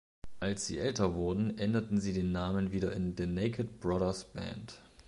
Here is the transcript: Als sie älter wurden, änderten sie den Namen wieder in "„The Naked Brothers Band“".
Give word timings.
Als 0.39 0.65
sie 0.65 0.79
älter 0.79 1.13
wurden, 1.13 1.59
änderten 1.59 1.99
sie 2.01 2.11
den 2.11 2.31
Namen 2.31 2.71
wieder 2.71 2.91
in 2.93 3.15
"„The 3.15 3.27
Naked 3.27 3.79
Brothers 3.79 4.23
Band“". 4.33 4.81